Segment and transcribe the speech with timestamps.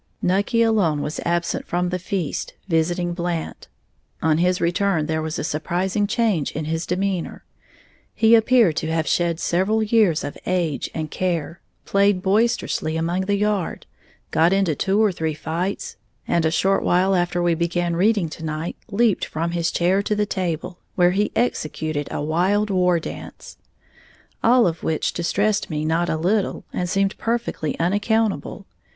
[0.23, 3.67] Nucky alone was absent from the feast, visiting Blant.
[4.19, 7.43] On his return, there was a surprising change in his demeanor.
[8.15, 13.35] He appeared to have shed several years of age and care, played boisterously about the
[13.37, 13.85] yard,
[14.31, 18.43] got into two or three fights, and a short while after we began reading to
[18.43, 23.59] night leaped from his chair to the table, where he executed a wild war dance.
[24.43, 28.65] All of which distressed me not a little, and seemed perfectly unaccountable.